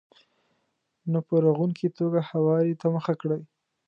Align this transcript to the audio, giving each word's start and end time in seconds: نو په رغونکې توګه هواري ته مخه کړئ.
نو 1.11 1.19
په 1.27 1.35
رغونکې 1.45 1.87
توګه 1.97 2.19
هواري 2.29 2.73
ته 2.81 2.87
مخه 2.95 3.13
کړئ. 3.21 3.41